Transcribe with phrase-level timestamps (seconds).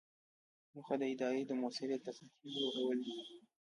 [0.73, 3.15] موخه د ادارې د مؤثریت د سطحې لوړول دي.